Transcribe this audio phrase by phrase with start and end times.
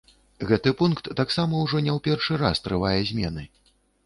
[0.51, 3.49] Гэты пункт таксама ўжо не ў першы раз трывае змены.